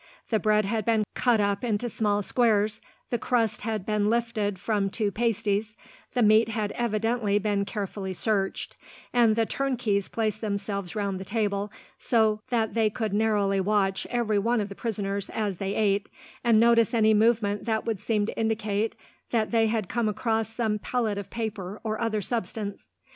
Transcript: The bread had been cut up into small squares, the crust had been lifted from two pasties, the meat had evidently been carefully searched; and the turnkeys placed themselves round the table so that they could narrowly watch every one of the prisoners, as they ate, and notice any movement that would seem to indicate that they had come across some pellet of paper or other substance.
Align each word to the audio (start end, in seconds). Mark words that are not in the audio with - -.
The 0.31 0.39
bread 0.39 0.65
had 0.65 0.83
been 0.83 1.03
cut 1.13 1.39
up 1.39 1.63
into 1.63 1.87
small 1.87 2.23
squares, 2.23 2.81
the 3.11 3.19
crust 3.19 3.61
had 3.61 3.85
been 3.85 4.09
lifted 4.09 4.57
from 4.57 4.89
two 4.89 5.11
pasties, 5.11 5.77
the 6.15 6.23
meat 6.23 6.49
had 6.49 6.71
evidently 6.71 7.37
been 7.37 7.65
carefully 7.65 8.11
searched; 8.11 8.75
and 9.13 9.35
the 9.35 9.45
turnkeys 9.45 10.09
placed 10.09 10.41
themselves 10.41 10.95
round 10.95 11.19
the 11.19 11.23
table 11.23 11.71
so 11.99 12.41
that 12.49 12.73
they 12.73 12.89
could 12.89 13.13
narrowly 13.13 13.61
watch 13.61 14.07
every 14.09 14.39
one 14.39 14.59
of 14.59 14.69
the 14.69 14.73
prisoners, 14.73 15.29
as 15.29 15.57
they 15.57 15.75
ate, 15.75 16.09
and 16.43 16.59
notice 16.59 16.95
any 16.95 17.13
movement 17.13 17.65
that 17.65 17.85
would 17.85 17.99
seem 17.99 18.25
to 18.25 18.35
indicate 18.35 18.95
that 19.29 19.51
they 19.51 19.67
had 19.67 19.87
come 19.87 20.09
across 20.09 20.49
some 20.49 20.79
pellet 20.79 21.19
of 21.19 21.29
paper 21.29 21.79
or 21.83 22.01
other 22.01 22.23
substance. 22.23 22.89